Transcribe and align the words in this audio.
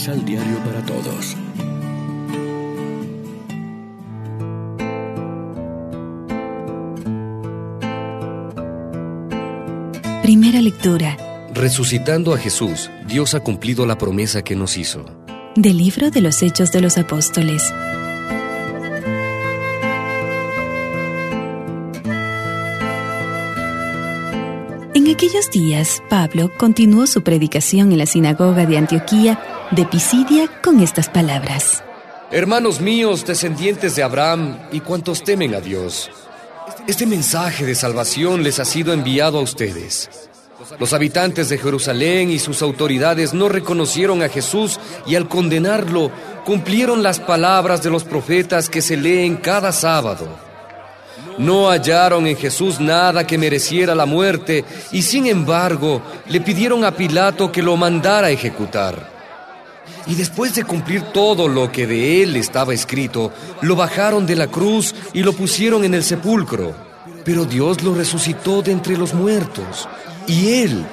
Misal 0.00 0.24
Diario 0.24 0.56
para 0.64 0.80
Todos. 0.86 1.36
Primera 10.22 10.62
lectura. 10.62 11.18
Resucitando 11.52 12.32
a 12.32 12.38
Jesús, 12.38 12.90
Dios 13.06 13.34
ha 13.34 13.40
cumplido 13.40 13.84
la 13.84 13.98
promesa 13.98 14.40
que 14.40 14.56
nos 14.56 14.78
hizo. 14.78 15.04
Del 15.54 15.76
libro 15.76 16.10
de 16.10 16.22
los 16.22 16.42
Hechos 16.42 16.72
de 16.72 16.80
los 16.80 16.96
Apóstoles. 16.96 17.70
En 24.94 25.10
aquellos 25.10 25.50
días, 25.50 26.02
Pablo 26.08 26.50
continuó 26.56 27.06
su 27.06 27.20
predicación 27.22 27.92
en 27.92 27.98
la 27.98 28.06
sinagoga 28.06 28.64
de 28.64 28.78
Antioquía 28.78 29.38
de 29.70 29.84
Pisidia 29.84 30.48
con 30.62 30.80
estas 30.80 31.08
palabras. 31.08 31.84
Hermanos 32.32 32.80
míos, 32.80 33.24
descendientes 33.24 33.94
de 33.94 34.02
Abraham 34.02 34.58
y 34.72 34.80
cuantos 34.80 35.22
temen 35.22 35.54
a 35.54 35.60
Dios, 35.60 36.10
este 36.88 37.06
mensaje 37.06 37.64
de 37.64 37.76
salvación 37.76 38.42
les 38.42 38.58
ha 38.58 38.64
sido 38.64 38.92
enviado 38.92 39.38
a 39.38 39.42
ustedes. 39.42 40.10
Los 40.80 40.92
habitantes 40.92 41.48
de 41.48 41.58
Jerusalén 41.58 42.30
y 42.30 42.40
sus 42.40 42.62
autoridades 42.62 43.32
no 43.32 43.48
reconocieron 43.48 44.22
a 44.22 44.28
Jesús 44.28 44.80
y 45.06 45.14
al 45.14 45.28
condenarlo 45.28 46.10
cumplieron 46.44 47.02
las 47.02 47.20
palabras 47.20 47.82
de 47.82 47.90
los 47.90 48.02
profetas 48.02 48.68
que 48.68 48.82
se 48.82 48.96
leen 48.96 49.36
cada 49.36 49.70
sábado. 49.70 50.28
No 51.38 51.70
hallaron 51.70 52.26
en 52.26 52.36
Jesús 52.36 52.80
nada 52.80 53.24
que 53.24 53.38
mereciera 53.38 53.94
la 53.94 54.06
muerte 54.06 54.64
y 54.90 55.02
sin 55.02 55.26
embargo 55.26 56.02
le 56.26 56.40
pidieron 56.40 56.84
a 56.84 56.90
Pilato 56.90 57.52
que 57.52 57.62
lo 57.62 57.76
mandara 57.76 58.26
a 58.26 58.30
ejecutar. 58.30 59.19
Y 60.06 60.14
después 60.14 60.54
de 60.54 60.64
cumplir 60.64 61.02
todo 61.12 61.48
lo 61.48 61.70
que 61.70 61.86
de 61.86 62.22
él 62.22 62.36
estaba 62.36 62.74
escrito, 62.74 63.32
lo 63.60 63.76
bajaron 63.76 64.26
de 64.26 64.36
la 64.36 64.46
cruz 64.48 64.94
y 65.12 65.22
lo 65.22 65.32
pusieron 65.32 65.84
en 65.84 65.94
el 65.94 66.02
sepulcro. 66.02 66.74
Pero 67.24 67.44
Dios 67.44 67.82
lo 67.82 67.94
resucitó 67.94 68.62
de 68.62 68.72
entre 68.72 68.96
los 68.96 69.14
muertos. 69.14 69.88
Y 70.26 70.62
él, 70.62 70.84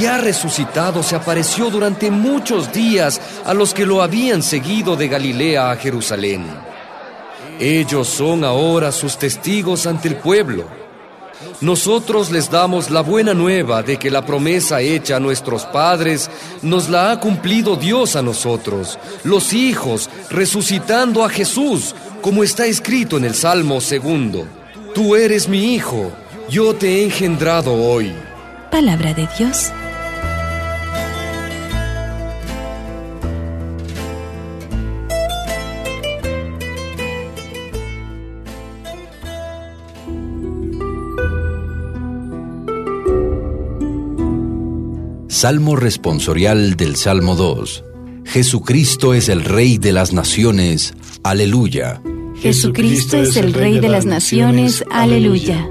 ya 0.00 0.18
resucitado, 0.18 1.02
se 1.02 1.16
apareció 1.16 1.70
durante 1.70 2.10
muchos 2.10 2.72
días 2.72 3.20
a 3.44 3.54
los 3.54 3.72
que 3.72 3.86
lo 3.86 4.02
habían 4.02 4.42
seguido 4.42 4.96
de 4.96 5.08
Galilea 5.08 5.70
a 5.70 5.76
Jerusalén. 5.76 6.44
Ellos 7.58 8.08
son 8.08 8.44
ahora 8.44 8.92
sus 8.92 9.16
testigos 9.16 9.86
ante 9.86 10.08
el 10.08 10.16
pueblo. 10.16 10.85
Nosotros 11.60 12.30
les 12.30 12.50
damos 12.50 12.90
la 12.90 13.00
buena 13.00 13.34
nueva 13.34 13.82
de 13.82 13.98
que 13.98 14.10
la 14.10 14.24
promesa 14.24 14.80
hecha 14.80 15.16
a 15.16 15.20
nuestros 15.20 15.64
padres 15.64 16.30
nos 16.62 16.88
la 16.88 17.10
ha 17.10 17.20
cumplido 17.20 17.76
Dios 17.76 18.16
a 18.16 18.22
nosotros, 18.22 18.98
los 19.24 19.52
hijos, 19.52 20.10
resucitando 20.30 21.24
a 21.24 21.28
Jesús, 21.28 21.94
como 22.20 22.42
está 22.42 22.66
escrito 22.66 23.16
en 23.16 23.24
el 23.24 23.34
Salmo 23.34 23.80
segundo. 23.80 24.46
Tú 24.94 25.16
eres 25.16 25.48
mi 25.48 25.74
hijo, 25.74 26.12
yo 26.48 26.74
te 26.74 27.00
he 27.00 27.04
engendrado 27.04 27.74
hoy. 27.74 28.12
Palabra 28.70 29.14
de 29.14 29.28
Dios. 29.38 29.72
Salmo 45.36 45.76
responsorial 45.76 46.76
del 46.76 46.96
Salmo 46.96 47.36
2. 47.36 47.84
Jesucristo 48.24 49.12
es 49.12 49.28
el 49.28 49.44
Rey 49.44 49.76
de 49.76 49.92
las 49.92 50.14
Naciones. 50.14 50.94
Aleluya. 51.24 52.00
Jesucristo 52.40 53.18
es 53.18 53.36
el 53.36 53.52
Rey 53.52 53.78
de 53.78 53.90
las 53.90 54.06
Naciones. 54.06 54.82
Aleluya. 54.90 55.68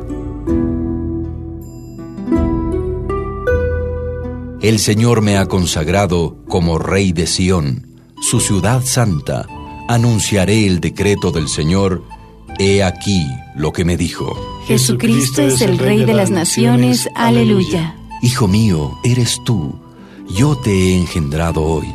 El 4.62 4.78
Señor 4.78 5.24
me 5.24 5.40
ha 5.40 5.48
consagrado 5.48 6.38
como 6.48 6.78
Rey 6.78 7.12
de 7.12 7.26
Sión, 7.26 7.88
su 8.22 8.42
ciudad 8.42 8.84
santa. 8.86 9.48
Anunciaré 9.90 10.68
el 10.68 10.80
decreto 10.80 11.32
del 11.32 11.48
Señor. 11.48 12.04
He 12.60 12.84
aquí 12.84 13.26
lo 13.56 13.74
que 13.74 13.84
me 13.84 13.98
dijo. 13.98 14.38
Jesucristo 14.68 15.42
es 15.42 15.60
el 15.62 15.80
Rey 15.80 16.06
de 16.06 16.14
las 16.14 16.30
Naciones. 16.30 17.10
Aleluya. 17.16 17.96
Hijo 18.26 18.48
mío, 18.48 18.98
eres 19.04 19.40
tú, 19.46 19.80
yo 20.28 20.58
te 20.58 20.72
he 20.72 20.96
engendrado 20.96 21.62
hoy. 21.62 21.86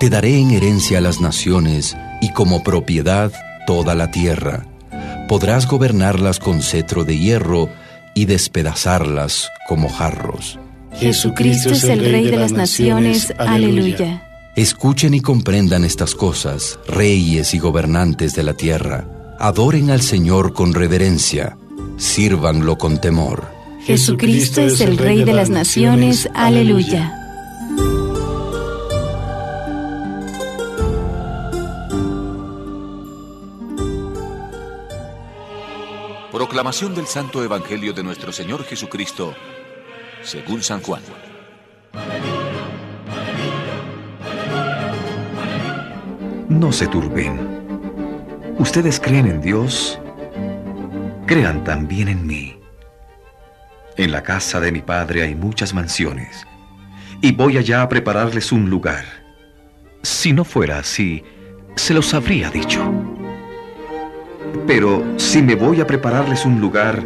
Te 0.00 0.08
daré 0.08 0.38
en 0.38 0.52
herencia 0.52 0.96
a 0.96 1.00
las 1.02 1.20
naciones 1.20 1.94
y 2.22 2.32
como 2.32 2.62
propiedad 2.64 3.30
toda 3.66 3.94
la 3.94 4.10
tierra. 4.10 4.66
Podrás 5.28 5.68
gobernarlas 5.68 6.38
con 6.38 6.62
cetro 6.62 7.04
de 7.04 7.18
hierro 7.18 7.68
y 8.14 8.24
despedazarlas 8.24 9.50
como 9.68 9.90
jarros. 9.90 10.58
Jesucristo 10.94 11.68
es 11.68 11.84
el 11.84 12.00
Rey 12.00 12.30
de 12.30 12.38
las 12.38 12.52
Naciones. 12.52 13.34
Aleluya. 13.36 14.26
Escuchen 14.56 15.12
y 15.12 15.20
comprendan 15.20 15.84
estas 15.84 16.14
cosas, 16.14 16.78
reyes 16.88 17.52
y 17.52 17.58
gobernantes 17.58 18.34
de 18.34 18.42
la 18.42 18.54
tierra. 18.54 19.06
Adoren 19.38 19.90
al 19.90 20.00
Señor 20.00 20.54
con 20.54 20.72
reverencia, 20.72 21.58
sírvanlo 21.98 22.78
con 22.78 23.02
temor. 23.02 23.57
Jesucristo 23.80 24.60
es 24.60 24.80
el 24.80 24.98
Rey 24.98 25.24
de 25.24 25.32
las 25.32 25.50
Naciones. 25.50 26.28
Aleluya. 26.34 27.14
Proclamación 36.32 36.94
del 36.94 37.06
Santo 37.06 37.42
Evangelio 37.42 37.92
de 37.92 38.02
nuestro 38.02 38.32
Señor 38.32 38.64
Jesucristo, 38.64 39.34
según 40.22 40.62
San 40.62 40.80
Juan. 40.82 41.02
No 46.48 46.72
se 46.72 46.86
turben. 46.86 47.38
Ustedes 48.58 49.00
creen 49.00 49.26
en 49.26 49.40
Dios, 49.40 49.98
crean 51.26 51.64
también 51.64 52.08
en 52.08 52.26
mí. 52.26 52.57
En 53.98 54.12
la 54.12 54.22
casa 54.22 54.60
de 54.60 54.70
mi 54.70 54.80
padre 54.80 55.24
hay 55.24 55.34
muchas 55.34 55.74
mansiones, 55.74 56.46
y 57.20 57.32
voy 57.32 57.58
allá 57.58 57.82
a 57.82 57.88
prepararles 57.88 58.52
un 58.52 58.70
lugar. 58.70 59.04
Si 60.04 60.32
no 60.32 60.44
fuera 60.44 60.78
así, 60.78 61.24
se 61.74 61.94
los 61.94 62.14
habría 62.14 62.48
dicho. 62.48 62.80
Pero 64.68 65.04
si 65.16 65.42
me 65.42 65.56
voy 65.56 65.80
a 65.80 65.86
prepararles 65.88 66.46
un 66.46 66.60
lugar, 66.60 67.02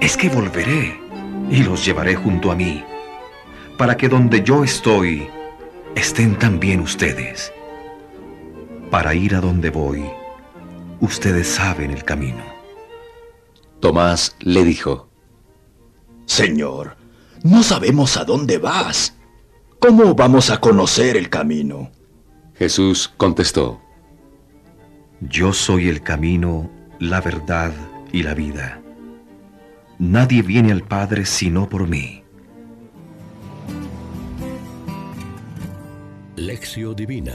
es 0.00 0.16
que 0.16 0.30
volveré 0.30 0.98
y 1.50 1.62
los 1.62 1.84
llevaré 1.84 2.14
junto 2.16 2.50
a 2.50 2.56
mí, 2.56 2.82
para 3.76 3.94
que 3.94 4.08
donde 4.08 4.42
yo 4.42 4.64
estoy, 4.64 5.28
estén 5.94 6.38
también 6.38 6.80
ustedes. 6.80 7.52
Para 8.90 9.14
ir 9.14 9.34
a 9.34 9.42
donde 9.42 9.68
voy, 9.68 10.02
ustedes 11.00 11.48
saben 11.48 11.90
el 11.90 12.02
camino. 12.02 12.42
Tomás 13.80 14.34
le 14.40 14.64
dijo, 14.64 15.11
Señor, 16.32 16.96
no 17.42 17.62
sabemos 17.62 18.16
a 18.16 18.24
dónde 18.24 18.56
vas. 18.56 19.14
¿Cómo 19.78 20.14
vamos 20.14 20.48
a 20.48 20.58
conocer 20.60 21.18
el 21.18 21.28
camino? 21.28 21.90
Jesús 22.54 23.12
contestó, 23.18 23.82
Yo 25.20 25.52
soy 25.52 25.90
el 25.90 26.02
camino, 26.02 26.70
la 26.98 27.20
verdad 27.20 27.70
y 28.12 28.22
la 28.22 28.32
vida. 28.32 28.80
Nadie 29.98 30.40
viene 30.40 30.72
al 30.72 30.80
Padre 30.80 31.26
sino 31.26 31.68
por 31.68 31.86
mí. 31.86 32.24
Lección 36.36 36.96
Divina 36.96 37.34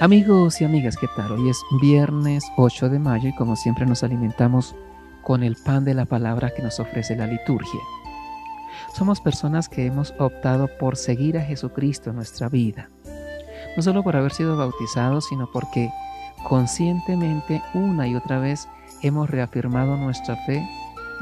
Amigos 0.00 0.58
y 0.62 0.64
amigas, 0.64 0.96
¿qué 0.96 1.06
tal? 1.14 1.32
Hoy 1.32 1.50
es 1.50 1.60
viernes 1.82 2.44
8 2.56 2.88
de 2.88 2.98
mayo 2.98 3.28
y 3.28 3.34
como 3.34 3.56
siempre 3.56 3.84
nos 3.84 4.02
alimentamos 4.02 4.74
con 5.28 5.42
el 5.42 5.56
pan 5.56 5.84
de 5.84 5.92
la 5.92 6.06
palabra 6.06 6.54
que 6.54 6.62
nos 6.62 6.80
ofrece 6.80 7.14
la 7.14 7.26
liturgia. 7.26 7.80
Somos 8.94 9.20
personas 9.20 9.68
que 9.68 9.84
hemos 9.84 10.14
optado 10.18 10.70
por 10.80 10.96
seguir 10.96 11.36
a 11.36 11.44
Jesucristo 11.44 12.08
en 12.08 12.16
nuestra 12.16 12.48
vida, 12.48 12.88
no 13.76 13.82
solo 13.82 14.02
por 14.02 14.16
haber 14.16 14.32
sido 14.32 14.56
bautizados, 14.56 15.26
sino 15.26 15.46
porque 15.52 15.90
conscientemente 16.48 17.62
una 17.74 18.08
y 18.08 18.14
otra 18.14 18.38
vez 18.38 18.70
hemos 19.02 19.28
reafirmado 19.28 19.98
nuestra 19.98 20.34
fe 20.46 20.66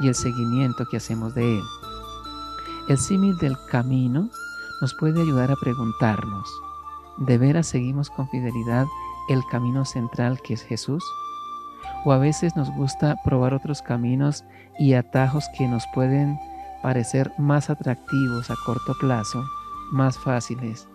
y 0.01 0.07
el 0.07 0.15
seguimiento 0.15 0.87
que 0.89 0.99
hacemos 0.99 1.35
de 1.35 1.57
Él. 1.57 1.65
El 2.89 2.99
símil 2.99 3.37
del 3.39 3.57
camino 3.73 4.31
nos 4.81 4.95
puede 4.95 5.21
ayudar 5.21 5.51
a 5.51 5.57
preguntarnos, 5.57 6.49
¿de 7.19 7.39
veras 7.39 7.67
seguimos 7.67 8.09
con 8.11 8.29
fidelidad 8.29 8.87
el 9.29 9.45
camino 9.51 9.85
central 9.85 10.41
que 10.43 10.55
es 10.55 10.63
Jesús? 10.63 11.03
O 12.07 12.13
a 12.13 12.19
veces 12.19 12.55
nos 12.55 12.71
gusta 12.71 13.17
probar 13.25 13.53
otros 13.53 13.83
caminos 13.83 14.45
y 14.79 14.95
atajos 14.95 15.45
que 15.59 15.67
nos 15.67 15.83
pueden 15.93 16.39
parecer 16.81 17.33
más 17.37 17.69
atractivos 17.69 18.49
a 18.49 18.55
corto 18.65 18.95
plazo, 19.01 19.45
más 19.91 20.17
fáciles 20.17 20.87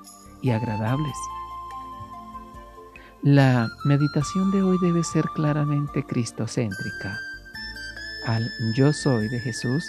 y 0.41 0.51
agradables. 0.51 1.15
La 3.23 3.67
meditación 3.83 4.51
de 4.51 4.63
hoy 4.63 4.77
debe 4.81 5.03
ser 5.03 5.25
claramente 5.35 6.01
cristocéntrica. 6.05 7.17
Al 8.25 8.49
yo 8.77 8.93
soy 8.93 9.27
de 9.27 9.39
Jesús 9.41 9.83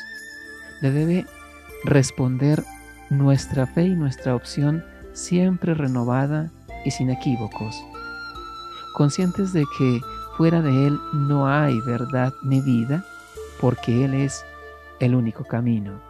le 0.81 0.91
debe 0.91 1.27
responder 1.85 2.65
nuestra 3.11 3.69
fe 3.69 3.85
y 3.85 3.95
nuestra 3.95 4.35
opción 4.35 4.85
siempre 5.13 5.75
renovada 5.75 6.51
y 6.85 6.91
sin 6.91 7.11
equívocos, 7.11 7.81
conscientes 8.97 9.53
de 9.53 9.63
que 9.79 10.01
fuera 10.43 10.61
de 10.61 10.89
Él 10.89 10.99
no 11.13 11.47
hay 11.47 11.81
verdad 11.83 12.35
ni 12.43 12.61
vida, 12.61 13.05
porque 13.61 14.05
Él 14.05 14.13
es 14.13 14.45
el 14.99 15.15
único 15.15 15.45
camino. 15.45 16.01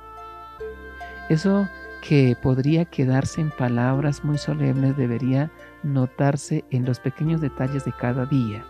Eso 1.29 1.69
que 2.01 2.35
podría 2.43 2.87
quedarse 2.87 3.43
en 3.43 3.51
palabras 3.51 4.25
muy 4.25 4.39
solemnes 4.39 4.97
debería 4.97 5.51
notarse 5.83 6.65
en 6.71 6.87
los 6.87 6.99
pequeños 6.99 7.43
detalles 7.43 7.85
de 7.85 7.93
cada 7.93 8.25
día, 8.25 8.65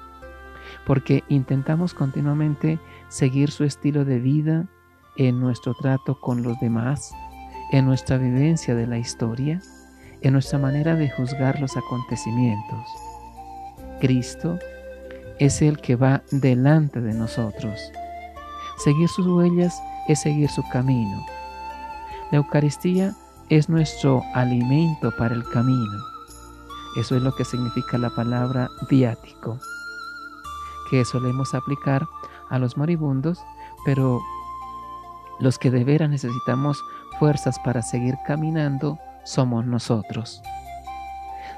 porque 0.85 1.23
intentamos 1.29 1.95
continuamente 1.95 2.81
seguir 3.07 3.53
su 3.53 3.63
estilo 3.63 4.05
de 4.05 4.19
vida 4.19 4.67
en 5.17 5.39
nuestro 5.39 5.75
trato 5.75 6.19
con 6.19 6.43
los 6.43 6.59
demás, 6.59 7.15
en 7.71 7.87
nuestra 7.87 8.19
vivencia 8.19 8.75
de 8.75 8.89
la 8.89 8.99
historia, 8.99 9.61
en 10.23 10.33
nuestra 10.33 10.59
manera 10.59 10.97
de 10.97 11.09
juzgar 11.09 11.61
los 11.61 11.77
acontecimientos. 11.77 12.85
Cristo 14.01 14.59
es 15.39 15.63
el 15.63 15.79
que 15.79 15.97
va 15.97 16.23
delante 16.31 17.01
de 17.01 17.15
nosotros. 17.15 17.81
Seguir 18.79 19.09
sus 19.09 19.27
huellas 19.27 19.81
es 20.09 20.21
seguir 20.21 20.49
su 20.49 20.63
camino. 20.71 21.25
La 22.31 22.39
Eucaristía 22.39 23.15
es 23.49 23.69
nuestro 23.69 24.23
alimento 24.35 25.13
para 25.19 25.35
el 25.35 25.45
camino. 25.51 25.99
Eso 26.97 27.17
es 27.17 27.23
lo 27.23 27.35
que 27.35 27.45
significa 27.45 27.99
la 27.99 28.11
palabra 28.11 28.69
viático, 28.89 29.59
que 30.91 31.05
solemos 31.05 31.55
aplicar 31.55 32.07
a 32.51 32.59
los 32.59 32.77
moribundos, 32.77 33.39
pero 33.85 34.21
los 35.41 35.59
que 35.59 35.71
de 35.71 35.85
veras 35.85 36.11
necesitamos 36.11 36.83
fuerzas 37.19 37.59
para 37.61 37.83
seguir 37.83 38.15
caminando 38.27 38.99
somos 39.25 39.65
nosotros. 39.65 40.43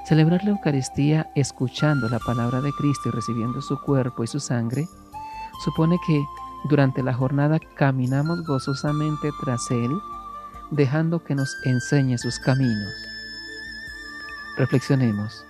Celebrar 0.05 0.43
la 0.43 0.51
Eucaristía 0.51 1.29
escuchando 1.35 2.09
la 2.09 2.19
palabra 2.19 2.61
de 2.61 2.71
Cristo 2.73 3.09
y 3.09 3.11
recibiendo 3.11 3.61
su 3.61 3.79
cuerpo 3.81 4.23
y 4.23 4.27
su 4.27 4.39
sangre 4.39 4.87
supone 5.63 5.97
que 6.05 6.23
durante 6.65 7.03
la 7.03 7.13
jornada 7.13 7.59
caminamos 7.75 8.45
gozosamente 8.45 9.29
tras 9.43 9.69
Él, 9.71 9.91
dejando 10.71 11.23
que 11.23 11.35
nos 11.35 11.55
enseñe 11.65 12.17
sus 12.17 12.39
caminos. 12.39 12.93
Reflexionemos. 14.57 15.45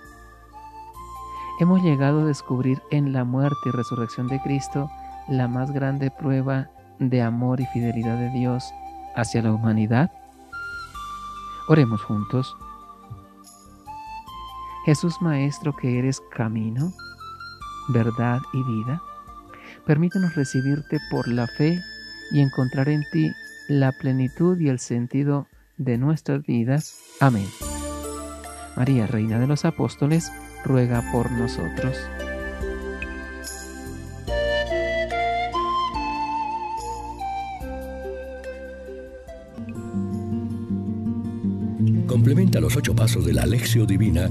Hemos 1.58 1.82
llegado 1.82 2.20
a 2.20 2.24
descubrir 2.24 2.82
en 2.90 3.12
la 3.12 3.24
muerte 3.24 3.56
y 3.66 3.70
resurrección 3.70 4.28
de 4.28 4.40
Cristo 4.42 4.90
la 5.28 5.48
más 5.48 5.70
grande 5.72 6.10
prueba 6.10 6.68
de 6.98 7.22
amor 7.22 7.60
y 7.60 7.66
fidelidad 7.66 8.18
de 8.18 8.30
Dios 8.30 8.64
hacia 9.14 9.42
la 9.42 9.52
humanidad. 9.52 10.10
Oremos 11.68 12.02
juntos. 12.02 12.54
Jesús 14.86 15.20
Maestro 15.20 15.74
que 15.74 15.98
eres 15.98 16.22
camino, 16.30 16.94
verdad 17.88 18.38
y 18.52 18.62
vida, 18.62 19.02
permítenos 19.84 20.36
recibirte 20.36 21.00
por 21.10 21.26
la 21.26 21.48
fe 21.48 21.80
y 22.30 22.40
encontrar 22.40 22.88
en 22.88 23.02
ti 23.10 23.32
la 23.68 23.90
plenitud 23.90 24.56
y 24.60 24.68
el 24.68 24.78
sentido 24.78 25.48
de 25.76 25.98
nuestras 25.98 26.46
vidas. 26.46 27.00
Amén. 27.18 27.48
María, 28.76 29.08
Reina 29.08 29.40
de 29.40 29.48
los 29.48 29.64
Apóstoles, 29.64 30.30
ruega 30.64 31.02
por 31.10 31.32
nosotros. 31.32 31.96
Complementa 42.06 42.60
los 42.60 42.76
ocho 42.76 42.94
pasos 42.94 43.26
de 43.26 43.32
la 43.32 43.42
Alexio 43.42 43.84
Divina 43.84 44.30